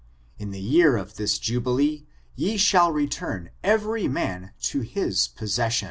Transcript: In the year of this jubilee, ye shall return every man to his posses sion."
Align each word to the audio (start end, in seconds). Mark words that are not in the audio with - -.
In 0.39 0.49
the 0.49 0.59
year 0.59 0.97
of 0.97 1.17
this 1.17 1.37
jubilee, 1.37 2.07
ye 2.35 2.57
shall 2.57 2.91
return 2.91 3.51
every 3.63 4.07
man 4.07 4.49
to 4.61 4.79
his 4.81 5.27
posses 5.27 5.73
sion." 5.75 5.79